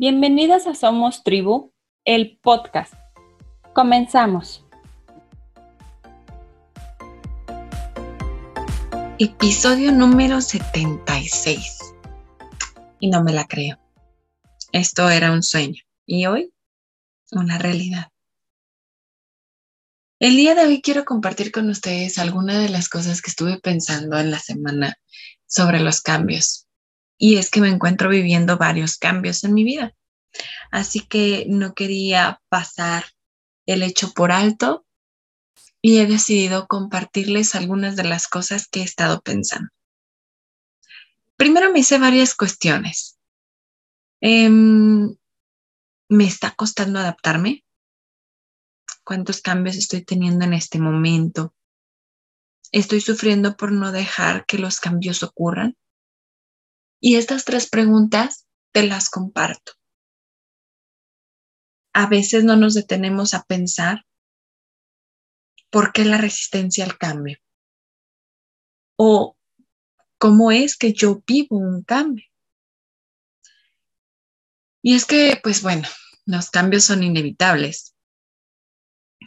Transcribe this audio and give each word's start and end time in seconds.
Bienvenidas 0.00 0.66
a 0.66 0.74
Somos 0.74 1.24
Tribu, 1.24 1.74
el 2.06 2.38
podcast. 2.38 2.94
Comenzamos. 3.74 4.64
Episodio 9.18 9.92
número 9.92 10.40
76. 10.40 11.78
Y 12.98 13.10
no 13.10 13.22
me 13.22 13.34
la 13.34 13.46
creo. 13.46 13.78
Esto 14.72 15.10
era 15.10 15.32
un 15.32 15.42
sueño 15.42 15.82
y 16.06 16.24
hoy 16.24 16.54
una 17.32 17.58
realidad. 17.58 18.08
El 20.18 20.34
día 20.36 20.54
de 20.54 20.62
hoy 20.62 20.80
quiero 20.80 21.04
compartir 21.04 21.52
con 21.52 21.68
ustedes 21.68 22.16
algunas 22.16 22.56
de 22.56 22.70
las 22.70 22.88
cosas 22.88 23.20
que 23.20 23.28
estuve 23.28 23.60
pensando 23.60 24.18
en 24.18 24.30
la 24.30 24.38
semana 24.38 24.96
sobre 25.44 25.78
los 25.78 26.00
cambios. 26.00 26.69
Y 27.22 27.36
es 27.36 27.50
que 27.50 27.60
me 27.60 27.68
encuentro 27.68 28.08
viviendo 28.08 28.56
varios 28.56 28.96
cambios 28.96 29.44
en 29.44 29.52
mi 29.52 29.62
vida. 29.62 29.94
Así 30.70 31.00
que 31.00 31.44
no 31.48 31.74
quería 31.74 32.40
pasar 32.48 33.04
el 33.66 33.82
hecho 33.82 34.14
por 34.14 34.32
alto 34.32 34.86
y 35.82 35.98
he 35.98 36.06
decidido 36.06 36.66
compartirles 36.66 37.54
algunas 37.54 37.94
de 37.94 38.04
las 38.04 38.26
cosas 38.26 38.68
que 38.68 38.80
he 38.80 38.84
estado 38.84 39.20
pensando. 39.20 39.68
Primero 41.36 41.70
me 41.70 41.80
hice 41.80 41.98
varias 41.98 42.34
cuestiones. 42.34 43.18
Em, 44.22 45.14
¿Me 46.08 46.24
está 46.24 46.52
costando 46.52 47.00
adaptarme? 47.00 47.66
¿Cuántos 49.04 49.42
cambios 49.42 49.76
estoy 49.76 50.02
teniendo 50.04 50.46
en 50.46 50.54
este 50.54 50.78
momento? 50.78 51.54
¿Estoy 52.72 53.02
sufriendo 53.02 53.58
por 53.58 53.72
no 53.72 53.92
dejar 53.92 54.46
que 54.46 54.58
los 54.58 54.80
cambios 54.80 55.22
ocurran? 55.22 55.76
Y 57.00 57.16
estas 57.16 57.46
tres 57.46 57.68
preguntas 57.68 58.46
te 58.72 58.86
las 58.86 59.08
comparto. 59.08 59.72
A 61.94 62.06
veces 62.06 62.44
no 62.44 62.56
nos 62.56 62.74
detenemos 62.74 63.34
a 63.34 63.42
pensar 63.44 64.04
por 65.70 65.92
qué 65.92 66.04
la 66.04 66.18
resistencia 66.18 66.84
al 66.84 66.98
cambio 66.98 67.38
o 68.96 69.36
cómo 70.18 70.52
es 70.52 70.76
que 70.76 70.92
yo 70.92 71.22
vivo 71.26 71.56
un 71.56 71.82
cambio. 71.82 72.26
Y 74.82 74.94
es 74.94 75.06
que, 75.06 75.40
pues 75.42 75.62
bueno, 75.62 75.88
los 76.26 76.50
cambios 76.50 76.84
son 76.84 77.02
inevitables. 77.02 77.94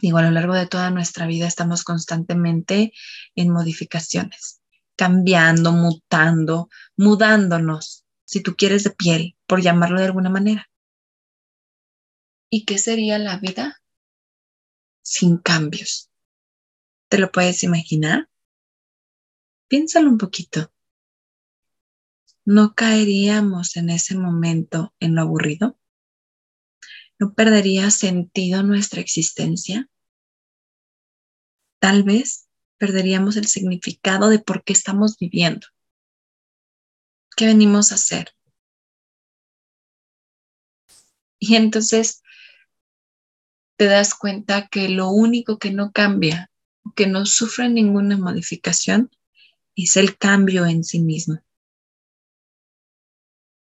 Digo, 0.00 0.18
a 0.18 0.22
lo 0.22 0.30
largo 0.30 0.54
de 0.54 0.66
toda 0.66 0.90
nuestra 0.90 1.26
vida 1.26 1.46
estamos 1.46 1.82
constantemente 1.82 2.92
en 3.34 3.50
modificaciones 3.50 4.63
cambiando, 4.96 5.72
mutando, 5.72 6.68
mudándonos, 6.96 8.04
si 8.24 8.42
tú 8.42 8.54
quieres, 8.56 8.84
de 8.84 8.90
piel, 8.90 9.36
por 9.46 9.60
llamarlo 9.60 9.98
de 9.98 10.06
alguna 10.06 10.30
manera. 10.30 10.70
¿Y 12.50 12.64
qué 12.64 12.78
sería 12.78 13.18
la 13.18 13.38
vida 13.38 13.82
sin 15.02 15.38
cambios? 15.38 16.10
¿Te 17.08 17.18
lo 17.18 17.30
puedes 17.30 17.62
imaginar? 17.62 18.28
Piénsalo 19.68 20.08
un 20.08 20.18
poquito. 20.18 20.72
¿No 22.44 22.74
caeríamos 22.74 23.76
en 23.76 23.90
ese 23.90 24.16
momento 24.16 24.94
en 25.00 25.14
lo 25.14 25.22
aburrido? 25.22 25.78
¿No 27.18 27.34
perdería 27.34 27.90
sentido 27.90 28.62
nuestra 28.62 29.00
existencia? 29.00 29.88
Tal 31.78 32.02
vez 32.02 32.43
perderíamos 32.78 33.36
el 33.36 33.46
significado 33.46 34.28
de 34.28 34.38
por 34.38 34.64
qué 34.64 34.72
estamos 34.72 35.16
viviendo. 35.18 35.66
¿Qué 37.36 37.46
venimos 37.46 37.92
a 37.92 37.96
hacer? 37.96 38.34
Y 41.38 41.56
entonces 41.56 42.22
te 43.76 43.86
das 43.86 44.14
cuenta 44.14 44.68
que 44.68 44.88
lo 44.88 45.08
único 45.10 45.58
que 45.58 45.70
no 45.70 45.92
cambia, 45.92 46.50
que 46.94 47.06
no 47.06 47.26
sufre 47.26 47.68
ninguna 47.68 48.16
modificación, 48.16 49.10
es 49.74 49.96
el 49.96 50.16
cambio 50.16 50.66
en 50.66 50.84
sí 50.84 51.00
mismo. 51.00 51.42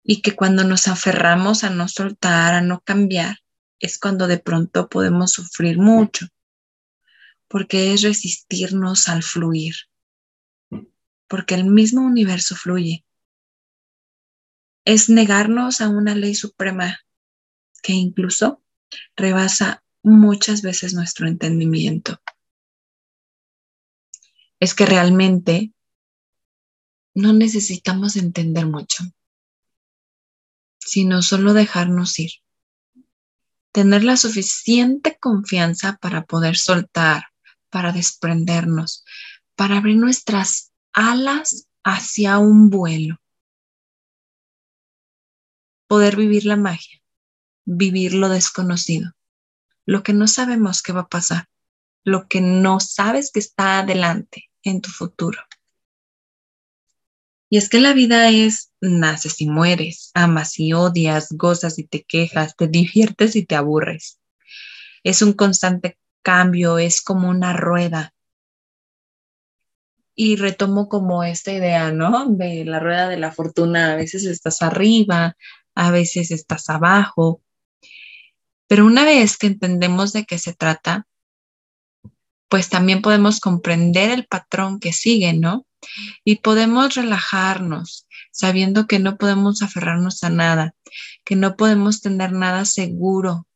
Y 0.02 0.20
que 0.20 0.36
cuando 0.36 0.64
nos 0.64 0.86
aferramos 0.86 1.64
a 1.64 1.70
no 1.70 1.88
soltar, 1.88 2.54
a 2.54 2.60
no 2.60 2.80
cambiar, 2.80 3.38
es 3.80 3.98
cuando 3.98 4.26
de 4.26 4.38
pronto 4.38 4.88
podemos 4.88 5.32
sufrir 5.32 5.78
mucho 5.78 6.28
porque 7.48 7.92
es 7.92 8.02
resistirnos 8.02 9.08
al 9.08 9.22
fluir, 9.22 9.74
porque 11.28 11.54
el 11.54 11.64
mismo 11.64 12.02
universo 12.02 12.56
fluye. 12.56 13.04
Es 14.84 15.08
negarnos 15.08 15.80
a 15.80 15.88
una 15.88 16.14
ley 16.14 16.34
suprema 16.34 17.00
que 17.82 17.92
incluso 17.92 18.62
rebasa 19.16 19.82
muchas 20.02 20.62
veces 20.62 20.94
nuestro 20.94 21.26
entendimiento. 21.26 22.20
Es 24.60 24.74
que 24.74 24.86
realmente 24.86 25.72
no 27.14 27.32
necesitamos 27.32 28.16
entender 28.16 28.66
mucho, 28.66 29.04
sino 30.78 31.22
solo 31.22 31.54
dejarnos 31.54 32.18
ir. 32.18 32.30
Tener 33.72 34.04
la 34.04 34.16
suficiente 34.16 35.18
confianza 35.18 35.96
para 36.00 36.24
poder 36.24 36.56
soltar, 36.56 37.24
para 37.74 37.90
desprendernos, 37.90 39.04
para 39.56 39.78
abrir 39.78 39.96
nuestras 39.96 40.72
alas 40.92 41.66
hacia 41.82 42.38
un 42.38 42.70
vuelo. 42.70 43.20
Poder 45.88 46.14
vivir 46.14 46.46
la 46.46 46.54
magia, 46.54 47.02
vivir 47.64 48.14
lo 48.14 48.28
desconocido, 48.28 49.10
lo 49.86 50.04
que 50.04 50.12
no 50.12 50.28
sabemos 50.28 50.82
que 50.82 50.92
va 50.92 51.00
a 51.00 51.08
pasar, 51.08 51.48
lo 52.04 52.28
que 52.28 52.40
no 52.40 52.78
sabes 52.78 53.32
que 53.32 53.40
está 53.40 53.80
adelante 53.80 54.52
en 54.62 54.80
tu 54.80 54.90
futuro. 54.90 55.40
Y 57.50 57.56
es 57.56 57.68
que 57.68 57.80
la 57.80 57.92
vida 57.92 58.30
es 58.30 58.70
naces 58.80 59.40
y 59.40 59.48
mueres, 59.48 60.12
amas 60.14 60.60
y 60.60 60.74
odias, 60.74 61.26
gozas 61.32 61.80
y 61.80 61.88
te 61.88 62.04
quejas, 62.04 62.54
te 62.54 62.68
diviertes 62.68 63.34
y 63.34 63.44
te 63.44 63.56
aburres. 63.56 64.20
Es 65.02 65.22
un 65.22 65.32
constante 65.32 65.98
cambio, 66.24 66.78
es 66.78 67.00
como 67.02 67.28
una 67.28 67.52
rueda. 67.52 68.12
Y 70.16 70.36
retomo 70.36 70.88
como 70.88 71.22
esta 71.22 71.52
idea, 71.52 71.92
¿no? 71.92 72.26
De 72.28 72.64
la 72.64 72.80
rueda 72.80 73.08
de 73.08 73.18
la 73.18 73.30
fortuna. 73.30 73.92
A 73.92 73.96
veces 73.96 74.24
estás 74.24 74.62
arriba, 74.62 75.36
a 75.74 75.90
veces 75.92 76.30
estás 76.32 76.70
abajo. 76.70 77.42
Pero 78.66 78.86
una 78.86 79.04
vez 79.04 79.36
que 79.36 79.48
entendemos 79.48 80.12
de 80.12 80.24
qué 80.24 80.38
se 80.38 80.54
trata, 80.54 81.06
pues 82.48 82.68
también 82.68 83.02
podemos 83.02 83.40
comprender 83.40 84.10
el 84.10 84.26
patrón 84.26 84.80
que 84.80 84.92
sigue, 84.92 85.32
¿no? 85.32 85.66
Y 86.24 86.36
podemos 86.36 86.94
relajarnos 86.94 88.06
sabiendo 88.30 88.86
que 88.86 88.98
no 88.98 89.16
podemos 89.16 89.62
aferrarnos 89.62 90.24
a 90.24 90.30
nada, 90.30 90.74
que 91.24 91.36
no 91.36 91.56
podemos 91.56 92.00
tener 92.00 92.32
nada 92.32 92.64
seguro, 92.64 93.46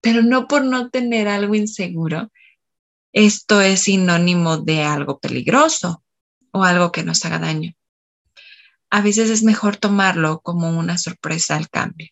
pero 0.00 0.22
no 0.22 0.48
por 0.48 0.64
no 0.64 0.90
tener 0.90 1.28
algo 1.28 1.54
inseguro. 1.54 2.30
Esto 3.12 3.60
es 3.60 3.82
sinónimo 3.82 4.58
de 4.58 4.82
algo 4.82 5.18
peligroso 5.18 6.04
o 6.52 6.64
algo 6.64 6.92
que 6.92 7.02
nos 7.02 7.24
haga 7.24 7.38
daño. 7.38 7.74
A 8.90 9.00
veces 9.02 9.30
es 9.30 9.42
mejor 9.42 9.76
tomarlo 9.76 10.40
como 10.40 10.70
una 10.70 10.96
sorpresa 10.96 11.56
al 11.56 11.68
cambio, 11.68 12.08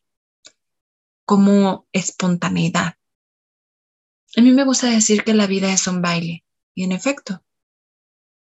como 1.25 1.87
espontaneidad. 1.93 2.95
A 4.37 4.41
mí 4.43 4.53
me 4.53 4.65
gusta 4.65 4.89
decir 4.89 5.25
que 5.25 5.33
la 5.33 5.47
vida 5.47 5.73
es 5.73 5.87
un 5.87 6.03
baile, 6.03 6.45
y 6.75 6.85
en 6.85 6.93
efecto, 6.93 7.43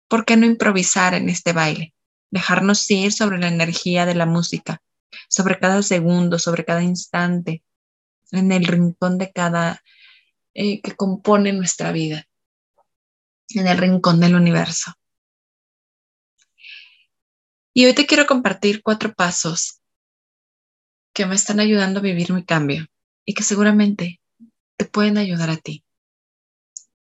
¿por 0.07 0.25
qué 0.25 0.35
no 0.37 0.47
improvisar 0.47 1.13
en 1.13 1.29
este 1.29 1.53
baile? 1.53 1.93
Dejarnos 2.31 2.89
ir 2.89 3.13
sobre 3.13 3.37
la 3.37 3.47
energía 3.47 4.07
de 4.07 4.15
la 4.15 4.25
música, 4.25 4.81
sobre 5.29 5.59
cada 5.59 5.83
segundo, 5.83 6.39
sobre 6.39 6.65
cada 6.65 6.81
instante, 6.81 7.63
en 8.33 8.51
el 8.51 8.65
rincón 8.65 9.17
de 9.17 9.31
cada 9.31 9.81
eh, 10.53 10.81
que 10.81 10.95
compone 10.95 11.53
nuestra 11.53 11.91
vida, 11.91 12.27
en 13.49 13.67
el 13.67 13.77
rincón 13.77 14.19
del 14.19 14.35
universo. 14.35 14.93
Y 17.73 17.85
hoy 17.85 17.93
te 17.93 18.05
quiero 18.05 18.25
compartir 18.25 18.83
cuatro 18.83 19.13
pasos 19.13 19.81
que 21.13 21.25
me 21.25 21.35
están 21.35 21.59
ayudando 21.59 21.99
a 21.99 22.03
vivir 22.03 22.33
mi 22.33 22.43
cambio 22.43 22.85
y 23.25 23.33
que 23.33 23.43
seguramente 23.43 24.19
te 24.77 24.85
pueden 24.85 25.17
ayudar 25.17 25.49
a 25.49 25.57
ti. 25.57 25.83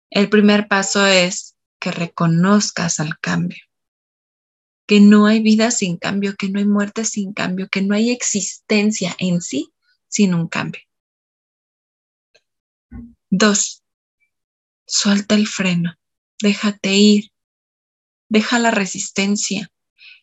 El 0.10 0.30
primer 0.30 0.68
paso 0.68 1.06
es 1.06 1.56
que 1.80 1.92
reconozcas 1.92 3.00
al 3.00 3.18
cambio, 3.19 3.63
que 4.86 5.00
no 5.00 5.25
hay 5.25 5.42
vida 5.42 5.72
sin 5.72 5.98
cambio, 5.98 6.36
que 6.36 6.50
no 6.50 6.60
hay 6.60 6.66
muerte 6.66 7.06
sin 7.06 7.33
cambio, 7.33 7.69
que 7.69 7.81
no 7.81 7.95
hay 7.95 8.12
existencia 8.12 9.16
en 9.18 9.42
sí 9.42 9.74
sin 10.07 10.33
un 10.33 10.48
cambio. 10.48 10.81
Dos, 13.33 13.81
suelta 14.86 15.36
el 15.36 15.48
freno, 15.48 15.98
déjate 16.42 16.94
ir, 16.94 17.31
deja 18.28 18.60
la 18.60 18.72
resistencia. 18.72 19.72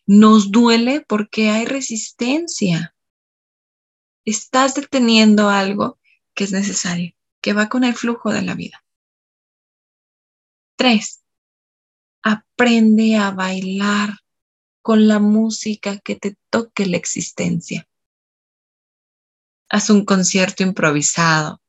Nos 0.05 0.51
duele 0.51 1.01
porque 1.01 1.49
hay 1.49 1.65
resistencia. 1.65 2.95
estás 4.25 4.75
deteniendo 4.75 5.49
algo 5.49 5.99
que 6.35 6.43
es 6.43 6.51
necesario, 6.51 7.15
que 7.41 7.53
va 7.53 7.67
con 7.67 7.83
el 7.83 7.95
flujo 7.95 8.31
de 8.31 8.43
la 8.43 8.53
vida. 8.53 8.85
Tres, 10.75 11.23
aprende 12.21 13.17
a 13.17 13.31
bailar 13.31 14.19
con 14.83 15.07
la 15.07 15.17
música 15.17 15.97
que 15.97 16.15
te 16.15 16.37
toque 16.51 16.85
la 16.85 16.97
existencia. 16.97 17.87
Haz 19.67 19.89
un 19.89 20.05
concierto 20.05 20.61
improvisado. 20.61 21.59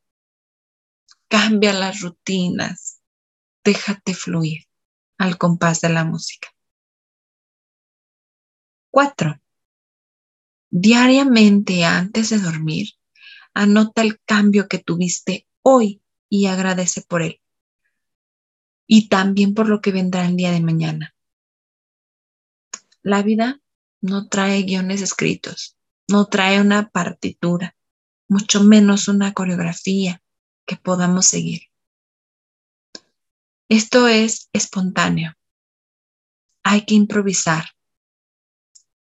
Cambia 1.30 1.72
las 1.72 2.00
rutinas. 2.00 3.02
Déjate 3.62 4.14
fluir 4.14 4.66
al 5.16 5.38
compás 5.38 5.80
de 5.80 5.88
la 5.88 6.04
música. 6.04 6.48
Cuatro. 8.90 9.40
Diariamente 10.70 11.84
antes 11.84 12.30
de 12.30 12.40
dormir, 12.40 12.94
anota 13.54 14.02
el 14.02 14.20
cambio 14.22 14.66
que 14.66 14.78
tuviste 14.78 15.46
hoy 15.62 16.02
y 16.28 16.46
agradece 16.46 17.02
por 17.02 17.22
él. 17.22 17.40
Y 18.88 19.08
también 19.08 19.54
por 19.54 19.68
lo 19.68 19.80
que 19.80 19.92
vendrá 19.92 20.26
el 20.26 20.34
día 20.34 20.50
de 20.50 20.60
mañana. 20.60 21.14
La 23.02 23.22
vida 23.22 23.60
no 24.00 24.26
trae 24.26 24.64
guiones 24.64 25.00
escritos, 25.00 25.76
no 26.08 26.26
trae 26.26 26.60
una 26.60 26.90
partitura, 26.90 27.76
mucho 28.26 28.64
menos 28.64 29.06
una 29.06 29.32
coreografía 29.32 30.20
que 30.70 30.76
podamos 30.76 31.26
seguir. 31.26 31.62
Esto 33.68 34.06
es 34.06 34.48
espontáneo. 34.52 35.32
Hay 36.62 36.84
que 36.84 36.94
improvisar. 36.94 37.64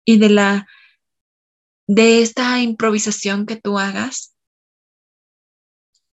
Y 0.04 0.18
de 0.18 0.30
la 0.30 0.68
de 1.86 2.22
esta 2.22 2.60
improvisación 2.60 3.46
que 3.46 3.54
tú 3.54 3.78
hagas 3.78 4.34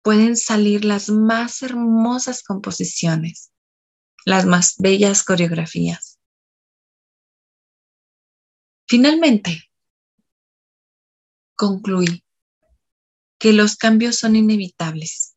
pueden 0.04 0.38
salir 0.38 0.86
las 0.86 1.09
más 1.09 1.63
hermosas 1.63 2.44
composiciones, 2.44 3.51
las 4.25 4.45
más 4.45 4.75
bellas 4.77 5.24
coreografías. 5.24 6.19
Finalmente, 8.88 9.71
concluí 11.56 12.24
que 13.39 13.53
los 13.53 13.75
cambios 13.75 14.18
son 14.18 14.36
inevitables, 14.36 15.37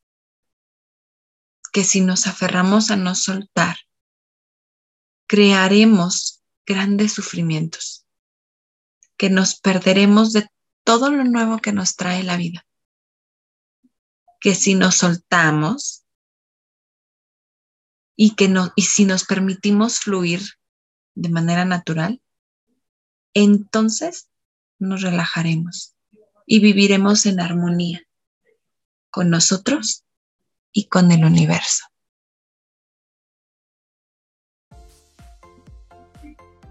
que 1.73 1.85
si 1.85 2.01
nos 2.01 2.27
aferramos 2.27 2.91
a 2.91 2.97
no 2.97 3.15
soltar, 3.15 3.77
crearemos 5.27 6.43
grandes 6.67 7.13
sufrimientos, 7.13 8.07
que 9.17 9.31
nos 9.31 9.61
perderemos 9.61 10.33
de 10.33 10.49
todo 10.85 11.11
lo 11.11 11.25
nuevo 11.25 11.59
que 11.59 11.73
nos 11.73 11.95
trae 11.95 12.23
la 12.23 12.37
vida, 12.37 12.67
que 14.41 14.55
si 14.55 14.75
nos 14.75 14.97
soltamos 14.97 16.05
y, 18.17 18.35
que 18.35 18.49
no, 18.49 18.73
y 18.75 18.83
si 18.83 19.05
nos 19.05 19.25
permitimos 19.25 20.01
fluir 20.01 20.43
de 21.15 21.29
manera 21.29 21.65
natural, 21.65 22.21
entonces 23.35 24.29
nos 24.79 25.03
relajaremos 25.03 25.95
y 26.47 26.59
viviremos 26.59 27.27
en 27.27 27.41
armonía 27.41 28.03
con 29.11 29.31
nosotros 29.31 30.05
y 30.73 30.89
con 30.89 31.11
el 31.13 31.25
universo. 31.25 31.85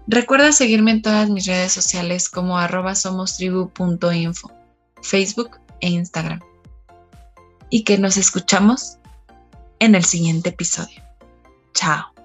Recuerda 0.06 0.50
seguirme 0.50 0.90
en 0.90 1.02
todas 1.02 1.30
mis 1.30 1.46
redes 1.46 1.72
sociales 1.72 2.28
como 2.28 2.58
arroba 2.58 2.96
somostribu.info, 2.96 4.50
Facebook 5.02 5.60
e 5.80 5.88
Instagram. 5.90 6.40
Y 7.68 7.84
que 7.84 7.96
nos 7.96 8.16
escuchamos 8.16 8.98
en 9.78 9.94
el 9.94 10.04
siguiente 10.04 10.48
episodio. 10.48 11.00
Chao. 11.74 12.19